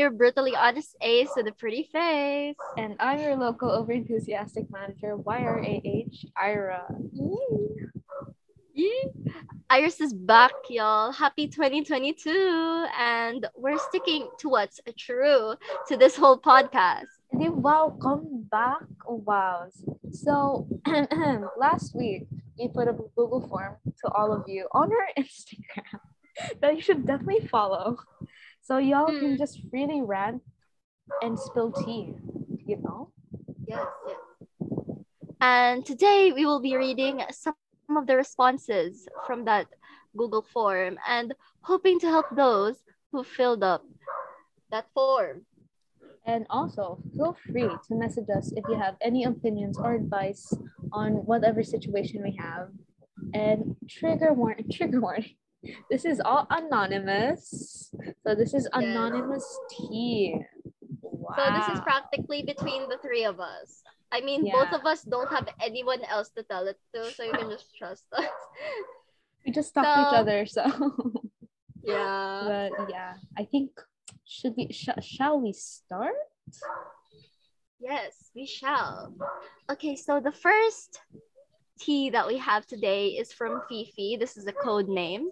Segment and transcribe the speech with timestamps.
[0.00, 2.56] your brutally honest ace with a pretty face.
[2.78, 6.86] And I'm your local over enthusiastic manager, YRAH, Ira.
[8.72, 9.10] Yee.
[9.68, 11.12] Iris is back, y'all.
[11.12, 12.86] Happy 2022.
[12.98, 15.54] And we're sticking to what's true
[15.88, 17.12] to this whole podcast.
[17.38, 19.68] Di welcome back, wow.
[20.12, 20.66] So
[21.58, 22.26] last week
[22.58, 26.00] we put a Google form to all of you on our Instagram
[26.62, 27.98] that you should definitely follow.
[28.62, 29.36] So y'all can Hmm.
[29.36, 30.42] just freely rant
[31.22, 32.14] and spill tea,
[32.66, 33.10] you know?
[33.66, 34.18] Yes, yes.
[35.40, 37.54] And today we will be reading some
[37.96, 39.66] of the responses from that
[40.16, 42.76] Google form and hoping to help those
[43.12, 43.84] who filled up
[44.70, 45.46] that form.
[46.26, 50.52] And also, feel free to message us if you have any opinions or advice
[50.92, 52.68] on whatever situation we have.
[53.34, 55.34] And trigger warning, trigger warning.
[55.90, 57.92] This is all anonymous.
[58.26, 60.36] So this is anonymous tea.
[61.02, 61.34] Wow.
[61.36, 63.82] So this is practically between the three of us.
[64.12, 67.32] I mean, both of us don't have anyone else to tell it to, so you
[67.32, 68.24] can just trust us.
[69.46, 70.46] we just talk to each other.
[70.46, 70.64] So,
[71.82, 72.68] yeah.
[72.74, 73.70] but yeah, I think
[74.24, 76.14] should we sh- shall we start?
[77.78, 79.14] Yes, we shall.
[79.70, 81.00] Okay, so the first
[81.78, 84.16] tea that we have today is from Fifi.
[84.18, 85.30] This is a code name.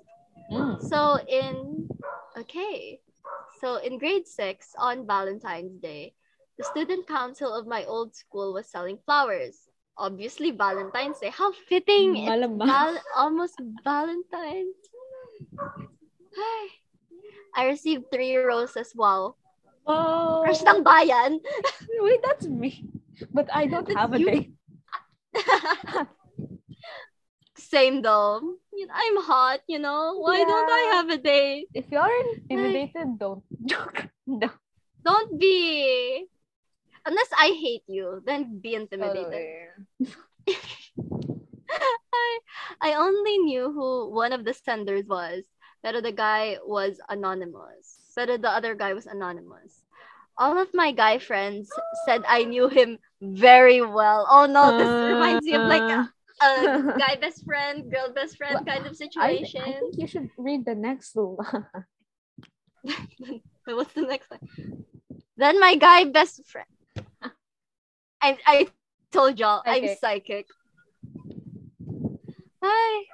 [0.51, 0.81] Mm.
[0.89, 1.89] So in
[2.39, 3.01] okay,
[3.61, 6.15] so in grade six on Valentine's Day,
[6.57, 9.69] the student council of my old school was selling flowers.
[9.99, 11.31] Obviously, Valentine's Day.
[11.35, 12.25] How fitting!
[12.25, 14.79] Val- almost Valentine's.
[17.57, 18.93] I received three roses.
[18.95, 19.35] Wow.
[19.89, 21.41] Oh, Crush ng bayan.
[22.01, 22.85] wait, that's me.
[23.33, 24.27] But I don't That's have a you.
[24.31, 24.53] date.
[27.69, 28.41] Same though.
[28.89, 30.17] I'm hot, you know.
[30.17, 31.69] Why don't I have a date?
[31.75, 34.09] If you are intimidated, don't joke.
[34.27, 34.49] No.
[35.05, 36.27] Don't be.
[37.05, 39.69] Unless I hate you, then be intimidated.
[40.01, 40.57] Oh, totally.
[41.71, 42.39] I,
[42.81, 45.45] I only knew who one of the senders was.
[45.83, 48.01] But the guy was anonymous.
[48.17, 49.85] But the other guy was anonymous.
[50.37, 51.71] All of my guy friends
[52.05, 54.27] said I knew him very well.
[54.29, 58.55] Oh no, this reminds me of like a, a guy best friend, girl best friend
[58.55, 59.63] Well, kind of I, situation.
[59.65, 61.39] I think you should read the next one.
[63.67, 64.41] What's the next one?
[65.37, 66.67] Then my guy best friend.
[68.23, 68.69] I I
[69.13, 69.99] told y'all I'm Psychic.
[69.99, 70.47] psychic.
[72.63, 73.05] Hi.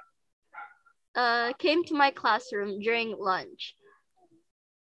[1.15, 3.75] Uh, came to my classroom during lunch.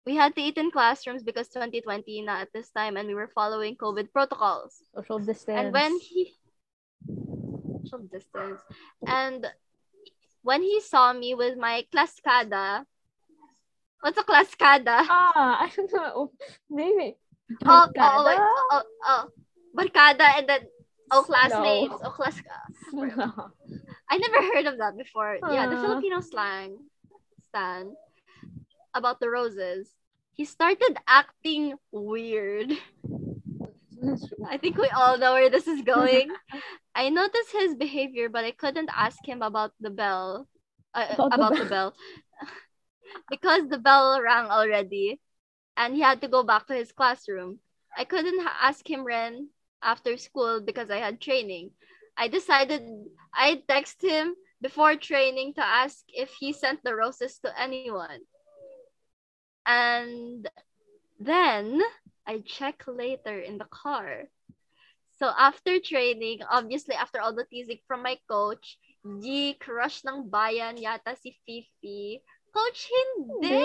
[0.05, 3.29] We had to eat in classrooms because 2020 na at this time, and we were
[3.35, 4.81] following COVID protocols.
[4.95, 5.59] Social distance.
[5.59, 6.33] And when he
[7.87, 8.61] social distance,
[9.07, 9.47] and
[10.43, 12.85] when he saw me with my claskada,
[14.01, 15.07] what's a claskada?
[15.07, 16.31] ah, I don't know.
[16.69, 17.15] Maybe.
[17.65, 18.39] Oh, oh, wait.
[18.71, 19.23] Oh, oh.
[19.75, 20.61] Barkada and then
[21.11, 21.23] oh No.
[21.23, 22.01] classmates.
[22.03, 22.41] Oh class
[22.93, 23.51] No.
[24.09, 25.37] I never heard of that before.
[25.51, 26.77] Yeah, the Filipino slang
[27.47, 27.95] stan
[28.93, 29.91] about the roses.
[30.33, 32.71] He started acting weird.
[34.49, 36.29] I think we all know where this is going.
[36.95, 40.47] I noticed his behavior, but I couldn't ask him about the bell.
[40.93, 41.93] Uh, About about, the bell.
[43.29, 45.19] because the bell rang already
[45.75, 47.59] and he had to go back to his classroom.
[47.95, 49.49] I couldn't ask him Ren
[49.81, 51.71] after school because I had training.
[52.17, 52.81] I decided
[53.33, 58.21] I text him before training to ask if he sent the roses to anyone.
[59.65, 60.49] And
[61.19, 61.81] then
[62.27, 64.27] I check later in the car.
[65.17, 68.77] So after training, obviously after all the teasing from my coach,
[69.23, 72.19] G, crush ng bayan yata si Fifi.
[72.51, 73.63] Coach, hindi!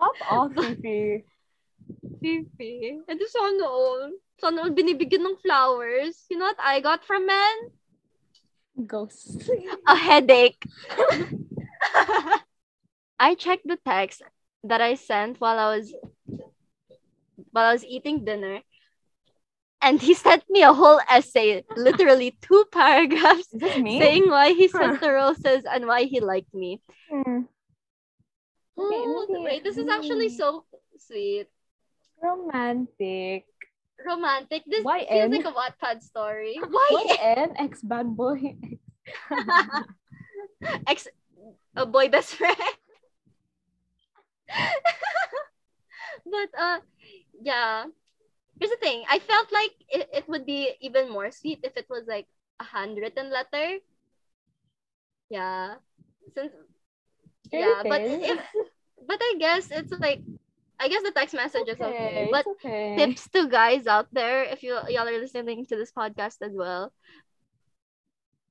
[0.00, 1.28] Pop off, Fifi.
[2.24, 3.04] Fifi.
[3.04, 4.16] And sana all.
[4.40, 6.24] Sana all binibigyan ng flowers.
[6.32, 7.76] You know what I got from men?
[8.88, 9.44] Ghost.
[9.84, 10.64] A headache.
[13.20, 14.24] I checked the text
[14.64, 15.92] that I sent while I was
[17.52, 18.60] while I was eating dinner.
[19.82, 23.98] And he sent me a whole essay, literally two paragraphs, Is this me?
[23.98, 26.82] saying why he sent the roses and why he liked me.
[27.10, 27.48] Hmm.
[28.78, 30.64] Okay, Oh, wait, this is actually so
[30.98, 31.48] sweet.
[32.22, 33.44] Romantic.
[34.04, 34.62] Romantic.
[34.66, 36.56] This Why feels like a Wattpad story.
[36.68, 38.56] Why Why ex bad boy?
[40.86, 41.08] ex
[41.76, 42.56] a boy best friend?
[46.24, 46.80] but uh
[47.42, 47.84] yeah.
[48.58, 49.04] Here's the thing.
[49.08, 52.26] I felt like it, it would be even more sweet if it was like
[52.60, 53.78] a handwritten letter.
[55.30, 55.76] Yeah.
[56.34, 56.52] Since
[57.52, 58.38] yeah, but if
[59.06, 60.22] but I guess it's like
[60.78, 62.28] I guess the text message is okay.
[62.30, 62.96] But okay.
[62.96, 66.92] tips to guys out there if you y'all are listening to this podcast as well.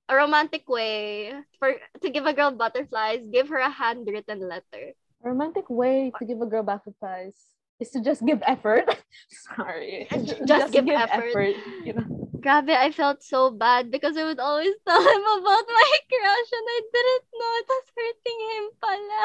[0.09, 4.97] A romantic way for to give a girl butterflies, give her a handwritten letter.
[5.23, 7.35] A romantic way to give a girl butterflies
[7.79, 8.87] is to just give effort.
[9.55, 10.07] Sorry.
[10.11, 11.55] Just Just give effort.
[11.83, 12.07] you know.
[12.39, 16.67] Grabe, I felt so bad because I would always tell him about my crush and
[16.71, 19.23] I didn't know it was hurting him pala.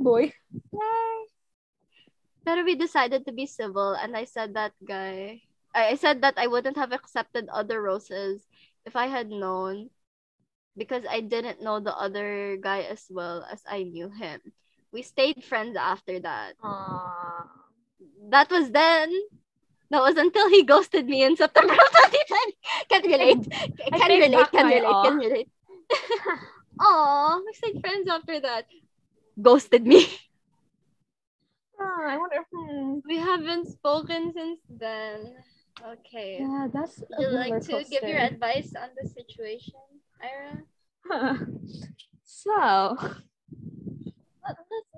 [0.00, 0.32] Boy.
[2.44, 5.42] But we decided to be civil and I said that guy
[5.74, 8.42] I I said that I wouldn't have accepted other roses
[8.86, 9.90] if I had known
[10.76, 14.40] because I didn't know the other guy as well as I knew him.
[14.92, 16.54] We stayed friends after that.
[16.62, 17.46] Aww.
[18.30, 19.12] That was then.
[19.90, 22.38] That was until he ghosted me in September of 2010.
[22.88, 23.50] Can't relate.
[23.50, 24.50] Can take relate.
[24.50, 24.86] Can my relate.
[24.86, 25.02] aw.
[25.02, 25.48] Can relate.
[26.80, 28.66] Aw, we stayed friends after that.
[29.40, 30.06] Ghosted me.
[31.80, 32.44] Ah, I wonder.
[32.52, 32.98] Hmm.
[33.08, 35.34] We haven't spoken since then.
[35.80, 36.38] Okay.
[36.40, 39.80] Yeah, that's Would you like to give your advice on the situation,
[40.20, 40.66] Ira?
[42.24, 43.79] so let,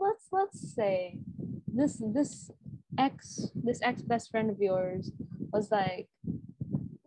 [0.03, 1.19] let's let's say
[1.67, 2.51] this this
[2.99, 5.11] ex this ex best friend of yours
[5.53, 6.09] was like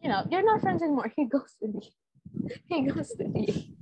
[0.02, 1.12] you know you're not friends anymore.
[1.16, 1.94] He ghosted me.
[2.70, 3.74] He ghosted me.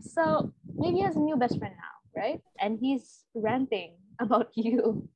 [0.00, 2.40] so maybe he has a new best friend now right?
[2.60, 5.08] And he's ranting about you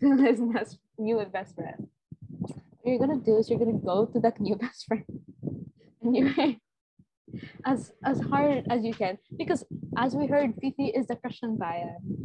[0.00, 1.88] to his best, new best friend.
[2.30, 5.04] What you're gonna do is you're gonna go to that new best friend.
[6.02, 6.54] And you're
[7.66, 9.18] as as hard as you can.
[9.36, 9.64] Because
[9.96, 12.24] as we heard Fifi is the crush on Bayan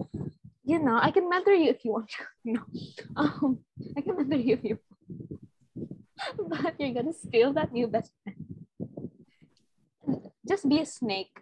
[0.74, 2.10] you know I can mentor you if you want.
[2.10, 2.62] To No,
[3.16, 3.60] um
[3.98, 6.50] I can mentor you if you want.
[6.50, 8.42] but you're gonna steal that new best friend.
[10.50, 11.38] Just be a snake.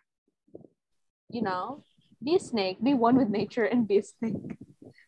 [1.29, 1.83] You know
[2.23, 2.83] be a snake.
[2.83, 4.57] Be one with nature and be a snake.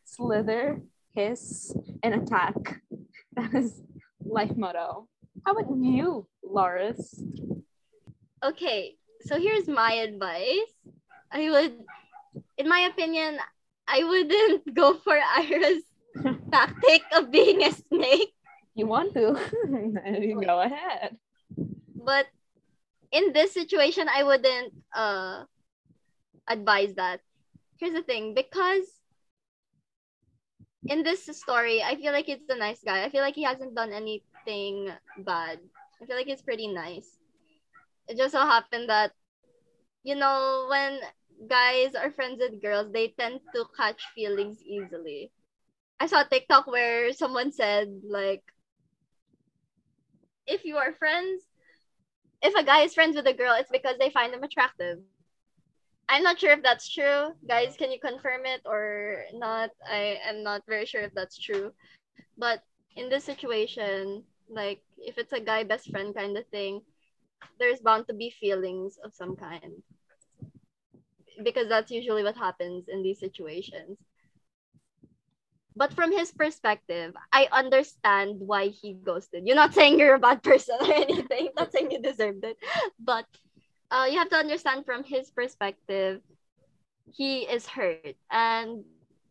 [0.06, 0.82] Slither
[1.14, 2.56] hiss and attack.
[3.34, 3.82] That is
[4.22, 5.10] life motto.
[5.44, 7.18] How about you Loris?
[8.46, 8.94] Okay,
[9.26, 10.70] so here's my advice.
[11.32, 11.82] I would,
[12.62, 13.40] in my opinion,
[13.88, 15.84] I wouldn't go for Ira's
[16.52, 18.34] tactic of being a snake.
[18.76, 19.38] you want to
[20.22, 21.18] you go ahead
[21.96, 22.28] But
[23.12, 25.46] in this situation, I wouldn't uh
[26.48, 27.22] advise that.
[27.78, 28.86] Here's the thing, because
[30.88, 33.04] in this story, I feel like he's a nice guy.
[33.04, 35.60] I feel like he hasn't done anything bad.
[36.02, 37.08] I feel like he's pretty nice.
[38.08, 39.12] It just so happened that,
[40.04, 41.00] you know, when
[41.48, 45.32] guys are friends with girls, they tend to catch feelings easily.
[46.00, 48.44] I saw a TikTok where someone said, like,
[50.46, 51.44] if you are friends,
[52.42, 55.00] if a guy is friends with a girl, it's because they find them attractive.
[56.10, 57.34] I'm not sure if that's true.
[57.48, 59.70] Guys, can you confirm it or not?
[59.90, 61.72] I am not very sure if that's true.
[62.38, 62.62] But
[62.96, 66.82] in this situation, like if it's a guy best friend kind of thing,
[67.60, 69.82] there's bound to be feelings of some kind.
[71.42, 73.98] Because that's usually what happens in these situations.
[75.76, 79.44] But from his perspective, I understand why he ghosted.
[79.46, 81.50] You're not saying you're a bad person or anything.
[81.56, 82.58] not saying you deserved it.
[83.00, 83.26] But
[83.90, 86.22] uh, you have to understand from his perspective,
[87.12, 88.16] he is hurt.
[88.32, 88.84] And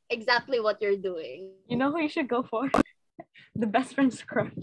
[0.09, 1.51] exactly what you're doing.
[1.67, 2.69] You know who you should go for?
[3.55, 4.53] The best friend's crush.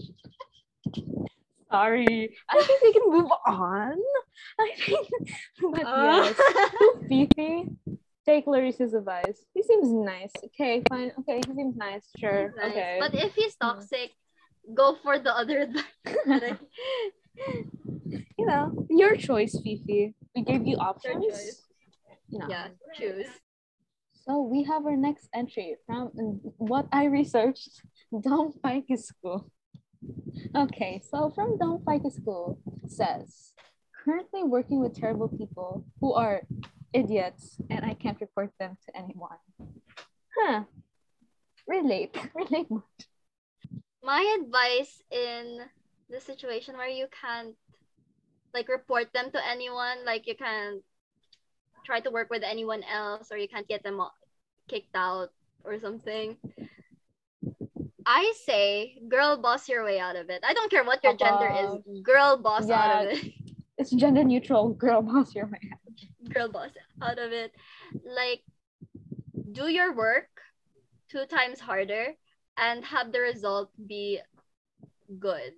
[1.71, 2.35] Sorry.
[2.49, 3.93] I think we can move on.
[4.59, 5.09] I think
[5.61, 6.33] but uh.
[6.33, 6.39] yes.
[7.07, 7.65] Fifi,
[8.25, 9.45] take Larissa's advice.
[9.53, 10.31] He seems nice.
[10.45, 11.11] Okay, fine.
[11.19, 12.03] Okay, he seems nice.
[12.17, 12.53] Sure.
[12.57, 12.71] Nice.
[12.71, 12.97] Okay.
[12.99, 14.11] But if he's toxic,
[14.73, 16.57] go for the other advice.
[18.49, 20.13] Know, your choice, Fifi.
[20.35, 21.63] We gave you options.
[22.29, 23.27] You yeah, choose.
[24.13, 27.81] So we have our next entry from mm, what I researched,
[28.21, 29.49] Dong Pike School.
[30.55, 33.53] Okay, so from Dong Pike School says,
[34.05, 36.41] currently working with terrible people who are
[36.93, 39.37] idiots and I can't report them to anyone.
[40.37, 40.63] Huh.
[41.67, 42.15] Relate.
[42.35, 42.83] Relate more.
[44.03, 45.59] My advice in
[46.09, 47.55] the situation where you can't
[48.53, 50.81] like report them to anyone, like you can't
[51.85, 54.01] try to work with anyone else or you can't get them
[54.67, 55.29] kicked out
[55.63, 56.37] or something.
[58.05, 60.41] I say, girl, boss your way out of it.
[60.43, 61.69] I don't care what your gender is.
[61.69, 62.01] Uh-huh.
[62.03, 62.79] Girl, boss Yeah.
[62.81, 63.33] out of it.
[63.79, 64.73] It's gender neutral.
[64.75, 65.71] Girl boss your man.
[66.33, 67.55] girl boss out of it.
[68.03, 68.43] Like,
[69.53, 70.27] do your work
[71.09, 72.11] two times harder
[72.57, 74.19] and have the result be
[75.17, 75.53] good.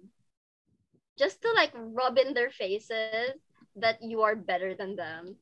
[1.22, 3.38] Just to like rub in their faces
[3.75, 5.38] that you are better than them.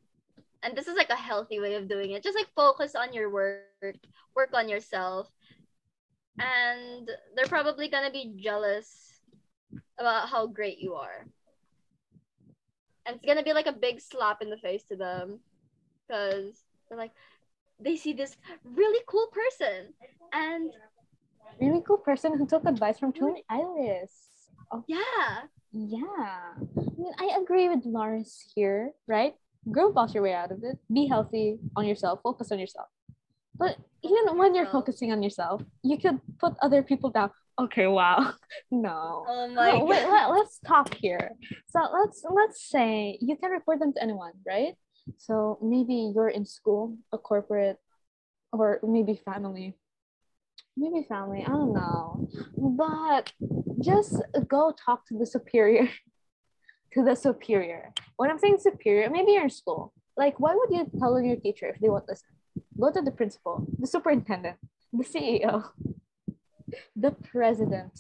[0.62, 2.24] And this is like a healthy way of doing it.
[2.24, 3.96] Just like focus on your work,
[4.36, 5.30] work on yourself.
[6.38, 9.22] And they're probably gonna be jealous
[9.98, 11.26] about how great you are.
[13.06, 15.40] And it's gonna be like a big slap in the face to them
[16.08, 17.12] because they're like
[17.80, 19.94] they see this really cool person
[20.34, 20.72] and
[21.60, 24.30] Really cool person who took advice from Tony Iris.
[24.72, 26.56] Oh, yeah yeah.
[26.58, 29.34] I mean, I agree with Lars here, right?
[29.72, 30.78] Girl boss your way out of it.
[30.92, 32.22] Be healthy on yourself.
[32.24, 32.88] Focus on yourself.
[33.56, 37.32] But even when you're focusing on yourself, you could put other people down.
[37.60, 38.34] Okay, wow.
[38.72, 39.26] No.
[39.28, 41.32] oh my No, wait, let, let's talk here.
[41.68, 44.76] So let's let's say you can report them to anyone, right?
[45.18, 47.78] So maybe you're in school, a corporate,
[48.54, 49.76] or maybe family.
[50.78, 52.30] Maybe family, I don't know.
[52.56, 53.34] But
[53.82, 55.90] just go talk to the superior.
[56.94, 57.94] to the superior.
[58.18, 59.94] When I'm saying superior, maybe you're in school.
[60.18, 62.30] Like, why would you tell your teacher if they won't listen?
[62.80, 64.58] Go to the principal, the superintendent,
[64.92, 65.70] the CEO,
[66.96, 67.94] the president,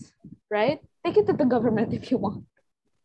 [0.50, 0.80] right?
[1.06, 2.46] Take it to the government if you want.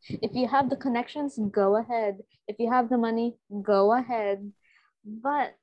[0.08, 2.18] If you have the connections, go ahead.
[2.46, 4.52] If you have the money, go ahead.
[5.04, 5.54] But,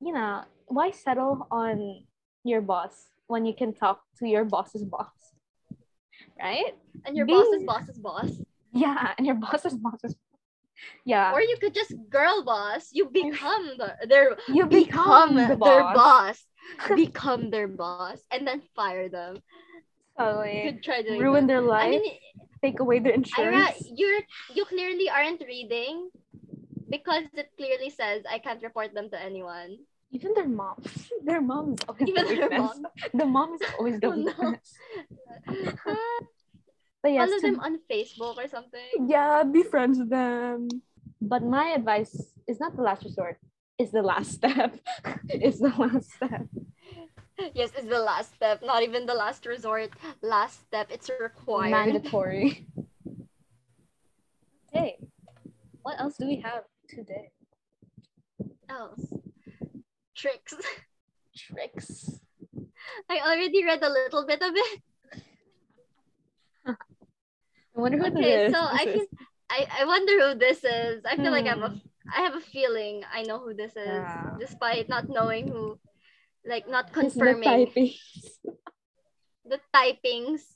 [0.00, 2.04] you know, why settle on
[2.44, 5.25] your boss when you can talk to your boss's boss?
[6.40, 6.74] Right?
[7.04, 8.30] and your boss's boss's boss
[8.72, 10.40] Yeah, and your boss's boss's boss.
[11.04, 11.32] Yeah.
[11.32, 15.82] or you could just girl boss you become the, their you become, become, the their
[15.82, 15.96] boss.
[15.96, 16.36] boss
[16.96, 19.38] become their boss and then fire them
[20.18, 20.42] Oh.
[20.42, 20.72] you Totally.
[20.72, 21.48] could try doing Ruin that.
[21.48, 22.12] their life, I mean,
[22.64, 24.20] take away their Ira, you're
[24.54, 26.08] you clearly aren't reading
[26.90, 29.78] because it clearly says I can't report them to anyone.
[30.16, 30.92] Even their moms.
[31.28, 32.80] Their mom is always Even the their weakness.
[32.82, 32.86] mom.
[33.20, 34.56] The mom is always the Oh, no.
[37.02, 38.90] But yes, Follow to- them on Facebook or something.
[39.14, 40.68] yeah, be friends with them.
[41.20, 42.14] But my advice
[42.48, 43.36] is not the last resort.
[43.78, 44.70] It's the last step.
[45.28, 46.46] it's the last step.
[47.54, 49.90] Yes, it's the last step, not even the last resort.
[50.22, 51.70] Last step, it's required.
[51.70, 52.66] Mandatory.
[54.72, 54.96] Hey,
[55.82, 57.26] what else do we have today?
[58.68, 59.04] else?
[60.16, 60.54] Tricks.
[61.36, 62.20] Tricks.
[63.10, 64.80] I already read a little bit of it.
[66.66, 66.74] I
[67.76, 69.08] wonder who Okay, this so I can is.
[69.50, 71.04] I, I wonder who this is.
[71.04, 71.68] I feel like I have a
[72.06, 72.22] Hmm.
[72.22, 74.38] Have a feeling I know who this is, Yeah.
[74.38, 75.74] despite not knowing who,
[76.46, 77.90] like not It's the confirming typing.
[79.44, 80.46] the typings.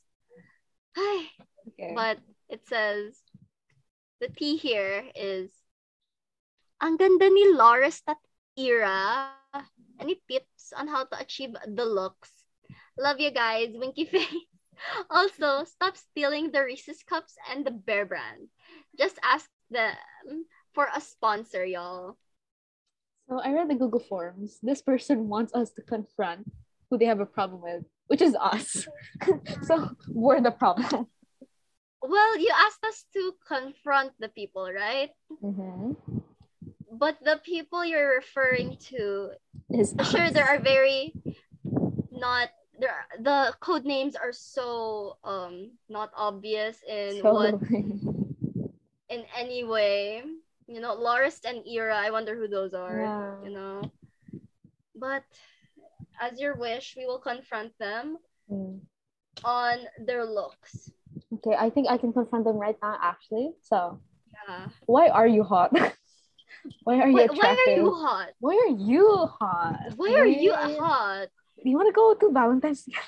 [0.97, 1.27] Ay,
[1.75, 1.91] Okay.
[1.95, 3.19] but it says
[4.23, 5.51] the T here is
[6.79, 8.23] ang ganda ni Loris that
[8.55, 9.35] era.
[10.01, 12.31] Any tips on how to achieve the looks?
[12.99, 14.49] Love you guys, winky face.
[15.11, 18.49] Also, stop stealing the Reese's cups and the Bear brand.
[18.99, 19.95] Just ask them
[20.73, 22.17] for a sponsor, y'all.
[23.29, 24.59] So I read the Google Forms.
[24.63, 26.51] This person wants us to confront
[26.91, 28.89] who they have a problem with, which is us.
[29.63, 31.07] so we're the problem.
[32.03, 35.11] Well, you asked us to confront the people, right?
[35.45, 35.93] Mm-hmm.
[36.91, 39.31] But the people you're referring to
[39.73, 41.15] Is sure there are very
[42.11, 42.49] not
[42.79, 47.55] there are- the code names are so um not obvious in what
[49.09, 50.23] in any way
[50.67, 53.45] you know Loris and Ira I wonder who those are Yeah.
[53.45, 53.91] you know
[54.95, 55.25] but
[56.21, 58.19] as your wish we will confront them
[58.51, 58.81] Mm.
[59.45, 60.91] on their looks
[61.31, 63.55] Okay, I think I can confront them right now, actually.
[63.63, 64.01] So,
[64.35, 65.71] yeah why are you hot?
[66.85, 69.81] why are you Wait, why are you hot Why are you hot?
[69.97, 71.29] why are you hot
[71.63, 73.07] Do you want to go to Valentine's together?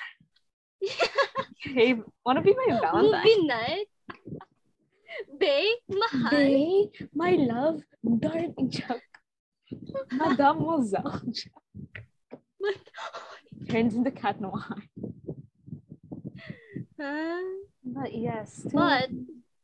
[0.81, 1.07] Yeah.
[1.73, 1.95] Hey,
[2.25, 3.23] want to be my Valentine?
[3.23, 3.85] movie night
[5.39, 6.31] Bae, mahal.
[6.31, 7.81] Bae, my love,
[8.19, 8.99] darling Chuck.
[10.11, 11.21] Mademoiselle
[13.69, 14.65] turns into Cat Noir.
[16.99, 17.41] Huh?
[17.85, 19.09] But yes, But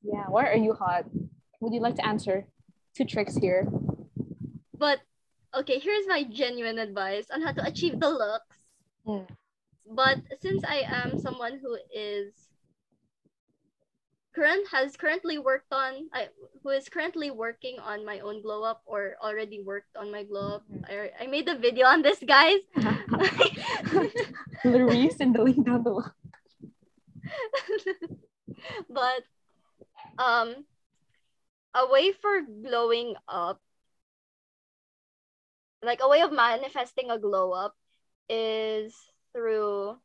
[0.04, 1.06] yeah, why are you hot?
[1.62, 2.46] Would you like to answer
[3.00, 3.64] two tricks here?
[4.80, 5.00] but
[5.54, 8.58] okay, here's my genuine advice on how to achieve the looks.
[9.06, 9.28] Mm.
[9.92, 12.34] But since I am someone who is
[14.36, 16.30] current has currently worked on I
[16.64, 20.62] who is currently working on my own glow up or already worked on my glow
[20.62, 20.64] up.
[20.88, 22.60] I, I made a video on this guys.
[24.64, 26.04] Larice and the link down below.
[28.90, 29.24] but
[30.20, 30.66] um
[31.74, 33.62] a way for glowing up
[35.82, 37.76] like a way of manifesting a glow up
[38.28, 38.96] is
[39.34, 39.98] through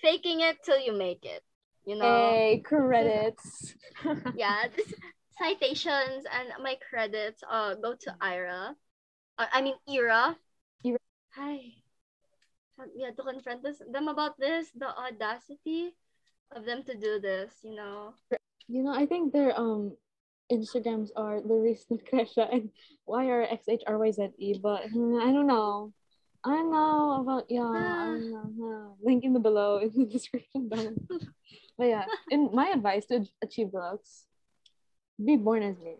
[0.00, 1.42] faking it till you make it
[1.84, 2.30] you know?
[2.30, 3.74] Hey, credits.
[4.36, 4.94] yeah this
[5.38, 8.74] citations and my credits uh go to ira.
[9.38, 10.36] Uh, i mean ira.
[10.84, 10.98] Ira.
[11.34, 11.58] hi.
[12.96, 15.94] We had to confront this them about this the audacity
[16.50, 18.14] of them to do this you know
[18.68, 19.96] You know, I think their um
[20.50, 22.70] Instagrams are Larice Lucretia and
[23.08, 25.92] YRXHRYZE, E, but hmm, I don't know.
[26.44, 27.62] I don't know about yeah.
[27.62, 28.96] I don't know.
[29.02, 30.96] Link in the below in the description down.
[31.78, 34.26] but yeah, in my advice to achieve the looks,
[35.24, 35.96] be born as me.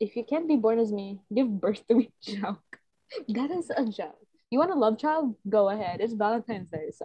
[0.00, 2.12] If you can't be born as me, give birth to me.
[2.22, 2.78] Joke.
[3.28, 4.27] That is a joke.
[4.50, 5.36] You want a love child?
[5.48, 6.00] Go ahead.
[6.00, 7.04] It's Valentine's Day, so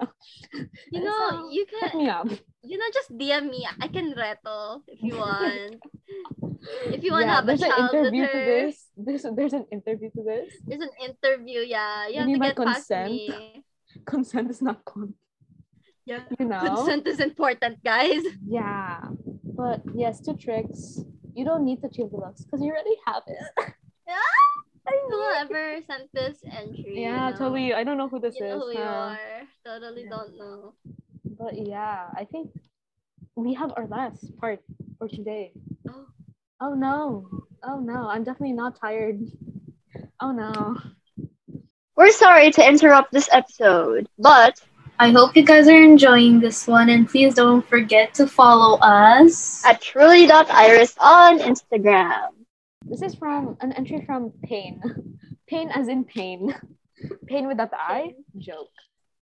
[0.92, 2.28] you know you hit can me up.
[2.64, 5.76] you know just dm me i can reto if you want
[6.96, 8.88] if you want Yeah, to have a there's an child with interview to this.
[8.96, 10.48] There's there's an interview to this.
[10.64, 13.12] there's an interview yeah you You have need to get consent.
[13.12, 13.66] me
[14.08, 15.12] Consent is not con.
[16.08, 16.64] yeah You know.
[16.64, 19.12] consent is important guys Yeah,
[19.44, 21.04] but yes, two tricks.
[21.36, 23.44] You don't need to achieve the looks because you already have it.
[25.10, 27.74] whoever sent this entry Yeah, you know, totally.
[27.74, 28.52] I don't know who this you is.
[28.54, 29.20] know who you are
[29.66, 30.10] totally Yeah.
[30.10, 30.74] don't know
[31.40, 32.52] But yeah, I think
[33.36, 34.60] we have our last part
[34.98, 35.52] for today.
[35.90, 36.06] oh
[36.62, 37.28] Oh no.
[37.64, 38.08] Oh no.
[38.08, 39.20] I'm definitely not tired.
[40.20, 40.78] Oh no.
[41.96, 44.60] we're sorry to interrupt this episode but
[45.00, 49.64] I hope you guys are enjoying this one and please don't forget to follow us.
[49.66, 52.30] at truly.iris on instagram
[52.94, 54.80] This is from an entry from Pain.
[55.48, 56.54] Pain as in pain.
[57.26, 58.14] Pain without the I?
[58.38, 58.70] Joke.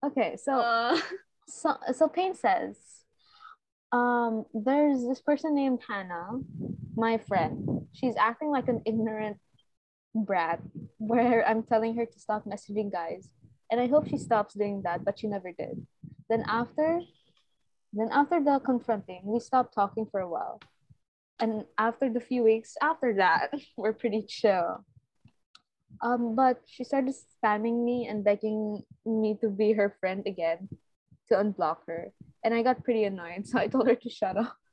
[0.04, 1.00] Okay, so uh,
[1.48, 2.76] so so Payne says,
[3.90, 6.40] um, there's this person named Hannah,
[6.96, 7.86] my friend.
[7.94, 9.38] She's acting like an ignorant
[10.14, 10.60] brat,
[10.98, 13.30] where I'm telling her to stop messaging guys,
[13.70, 15.80] and I hope she stops doing that, but she never did.
[16.28, 17.00] Then after,
[17.94, 20.60] then after the confronting, we stopped talking for a while,
[21.42, 24.86] and after the few weeks after that, we're pretty chill.
[26.00, 30.68] Um, but she started spamming me and begging me to be her friend again
[31.28, 32.12] to unblock her.
[32.44, 34.56] And I got pretty annoyed, so I told her to shut up.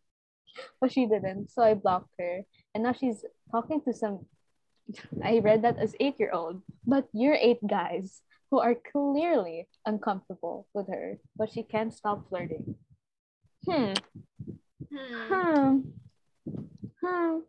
[0.82, 2.42] But she didn't, so I blocked her.
[2.74, 4.26] And now she's talking to some
[5.24, 10.68] I read that as eight year old, but you're eight guys who are clearly uncomfortable
[10.74, 12.76] with her, but she can't stop flirting.
[13.66, 13.94] Hmm.
[14.90, 15.30] hmm.
[15.30, 15.80] Hmm.
[17.04, 17.40] Hmm.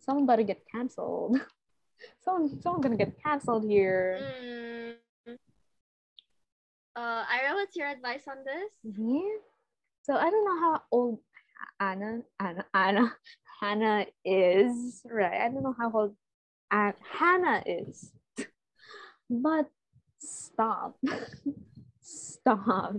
[0.00, 1.38] Someone better get cancelled.
[2.24, 4.18] Someone someone gonna get cancelled here.
[4.20, 5.36] Mm.
[6.96, 8.70] Uh, Ira, what's your advice on this?
[8.82, 9.38] Yeah.
[10.02, 11.18] So I don't know how old
[11.80, 13.12] Anna Anna Anna
[13.60, 15.00] Hannah is.
[15.10, 15.40] Right.
[15.40, 16.14] I don't know how old
[16.70, 18.12] An- Hannah is.
[19.30, 19.70] but
[20.18, 20.96] stop.
[22.02, 22.96] stop.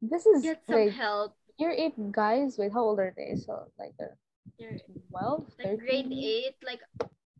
[0.00, 1.34] This is Get some wait, help.
[1.58, 2.56] you're eight guys.
[2.58, 3.34] Wait, how old are they?
[3.36, 4.16] So like they're
[4.56, 4.78] You're
[5.10, 6.80] 12, like grade eight, like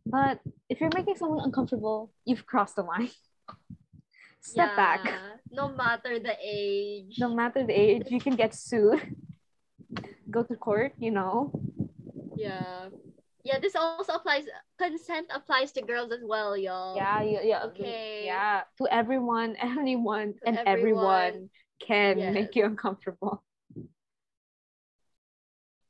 [0.05, 3.09] But if you're making someone uncomfortable, you've crossed the line.
[4.41, 5.01] Step back.
[5.05, 7.17] yeah, No matter the age.
[7.19, 9.01] No matter the age, you can get sued.
[10.31, 11.51] Go to court, you know.
[12.37, 12.89] Yeah.
[13.43, 14.45] Yeah, this also applies
[14.77, 16.95] consent applies to girls as well, y'all.
[16.95, 17.63] Yeah, yeah, yeah.
[17.65, 18.23] Okay.
[18.25, 21.49] Yeah, to everyone, anyone, To and everyone, everyone.
[21.79, 23.43] can make you uncomfortable.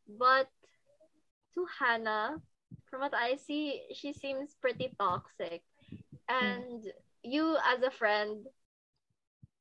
[0.07, 0.49] But
[1.59, 2.41] to Hannah,
[2.89, 5.63] from what I see, she seems pretty toxic.
[6.29, 6.83] And
[7.23, 8.45] you as a friend,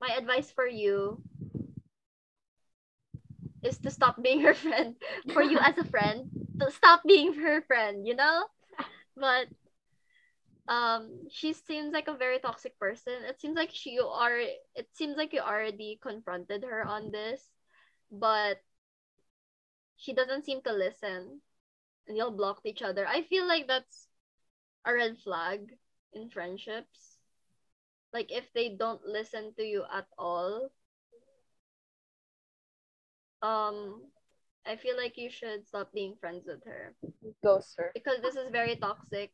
[0.01, 1.23] my advice for you
[3.63, 4.97] is to stop being her friend.
[5.33, 6.31] For you as a friend,
[6.61, 8.45] to stop being her friend, you know?
[9.17, 9.49] But
[10.69, 13.25] um she seems like a very toxic person.
[13.27, 17.51] It seems like she you are it seems like you already confronted her on this,
[18.11, 18.63] but
[19.97, 21.43] she doesn't seem to listen
[22.09, 23.07] and y'all blocked each other.
[23.07, 24.09] I feel like that's
[24.85, 25.79] a red flag
[26.13, 27.19] in friendships.
[28.13, 30.71] Like if they don't listen to you at all,
[33.43, 34.03] um
[34.67, 36.95] I feel like you should stop being friends with her
[37.43, 37.95] Ghost her.
[37.95, 39.33] because this is very toxic.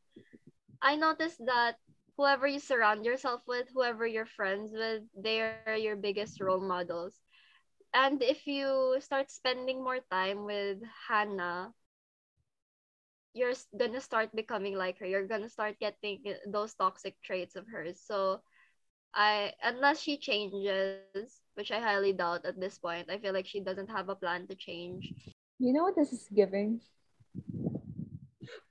[0.82, 1.76] I noticed that
[2.16, 6.96] whoever you surround yourself with, whoever you're friends with, they're your biggest role models.
[7.76, 11.72] And if you start spending more time with Hannah,
[13.34, 15.06] you're gonna start becoming like her.
[15.06, 18.00] You're gonna start getting eh, those toxic traits of hers.
[18.00, 18.40] So
[19.12, 23.60] I unless she changes, which I highly doubt at this point, I feel like she
[23.60, 25.12] doesn't have a plan to change.
[25.58, 26.80] You know what this is giving?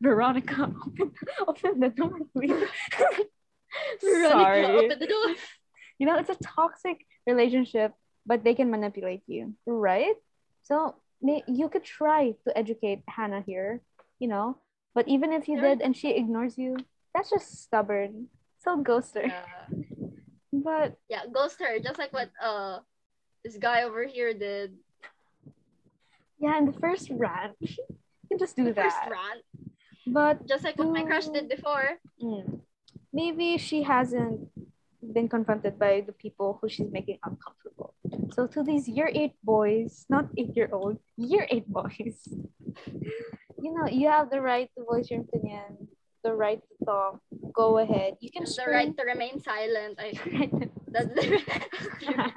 [0.01, 1.11] Veronica, open,
[1.47, 2.67] open the door, please.
[4.23, 4.65] Sorry.
[4.65, 5.35] open the door.
[5.97, 7.93] You know, it's a toxic relationship,
[8.25, 10.15] but they can manipulate you, right?
[10.63, 13.81] So may, you could try to educate Hannah here,
[14.23, 14.55] you know,
[14.95, 16.77] but even if you did and she ignores you,
[17.13, 18.31] that's just stubborn.
[18.63, 19.27] So ghost her.
[19.27, 19.43] Yeah.
[20.53, 22.79] But yeah, ghost her, just like what uh
[23.43, 24.79] this guy over here did.
[26.39, 27.83] yeah, in the first rant, you
[28.31, 29.11] can just do The first that.
[29.11, 29.43] rant,
[30.07, 31.99] But just like what my crush did before.
[32.23, 32.63] Mm.
[33.11, 34.47] Maybe she hasn't
[35.03, 37.91] been confronted by the people who she's making uncomfortable.
[38.35, 42.23] So to these year eight boys, not eight year old, year eight boys,
[43.63, 45.87] you know, you have the right to voice your opinion,
[46.23, 47.19] the right to talk.
[47.53, 48.11] Go ahead.
[48.19, 49.93] You can The right to remain silent.
[49.97, 50.09] I
[50.93, 51.25] that's the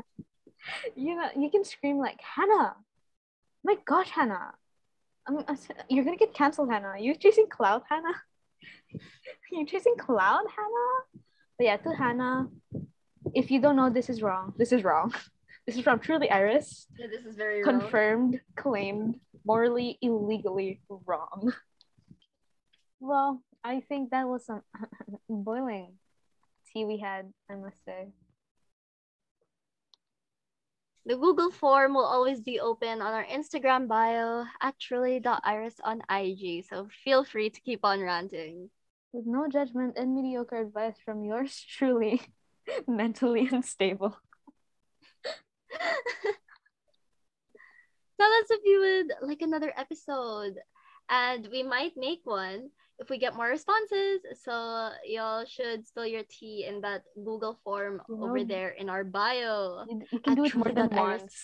[0.94, 2.76] you know, you can scream like Hannah.
[3.64, 4.54] My gosh, Hannah.
[5.26, 5.58] I'm, I'm
[5.88, 6.94] you're gonna get canceled, Hannah.
[7.00, 8.14] You're chasing cloud, Hannah.
[9.50, 11.22] you're chasing cloud, Hannah.
[11.58, 12.46] But yeah, to Hannah,
[13.34, 15.12] if you don't know this is wrong, this is wrong.
[15.66, 17.80] This is from Truly Iris, Yeah, this is very wrong.
[17.80, 21.52] confirmed, claimed, morally, illegally wrong.
[23.00, 24.62] Well, I think that was some
[25.28, 25.94] boiling
[26.72, 28.08] tea we had, I must say.
[31.06, 36.64] The Google form will always be open on our Instagram bio at truly.iris on IG.
[36.68, 38.70] So feel free to keep on ranting.
[39.12, 42.22] With no judgment and mediocre advice from yours truly,
[42.88, 44.16] mentally unstable.
[48.20, 50.56] Tell us if you would like another episode.
[51.08, 54.20] And we might make one if we get more responses.
[54.42, 59.04] So y'all should spill your tea in that Google form You over there in our
[59.04, 59.84] bio.
[59.88, 61.36] You, you can do it more than once.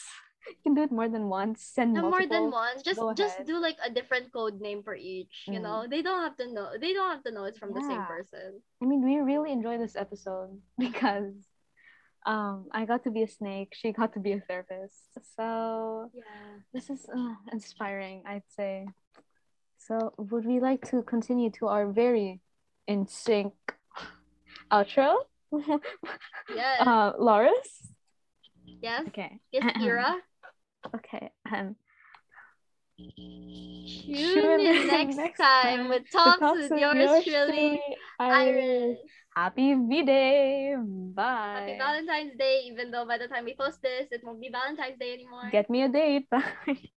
[0.48, 1.62] You can do it more than once.
[1.62, 2.82] Send No more than once.
[2.82, 5.46] Just just do like a different code name for each.
[5.46, 5.62] You Mm.
[5.62, 6.74] know, they don't have to know.
[6.80, 8.58] They don't have to know it's from the same person.
[8.82, 11.30] I mean, we really enjoy this episode because
[12.26, 13.72] um, I got to be a snake.
[13.74, 15.02] She got to be a therapist.
[15.36, 16.22] So Yeah.
[16.72, 18.86] this is uh, inspiring, I'd say.
[19.78, 22.40] So would we like to continue to our very
[22.86, 23.54] in sync
[24.70, 25.16] outro?
[26.54, 26.80] Yes.
[26.86, 27.92] uh, Loris?
[28.80, 29.04] yes.
[29.08, 29.40] Okay.
[29.50, 30.16] Yes, Ira.
[30.94, 31.30] Okay.
[31.52, 31.76] Um,
[34.04, 37.80] Tune in next, time with talks, with yours truly,
[38.18, 38.98] Iris.
[39.34, 40.76] Happy V-Day.
[41.14, 41.54] Bye.
[41.56, 44.98] Happy Valentine's Day, even though by the time we post this, it won't be Valentine's
[44.98, 45.48] Day anymore.
[45.50, 46.28] Get me a date.
[46.30, 46.78] Bye.